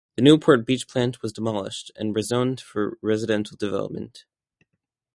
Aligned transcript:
The 0.15 0.23
Newport 0.23 0.65
Beach 0.65 0.87
plant 0.87 1.21
was 1.21 1.31
demolished, 1.31 1.91
and 1.95 2.15
rezoned 2.15 2.59
for 2.59 2.97
residential 3.03 3.55
development. 3.55 4.25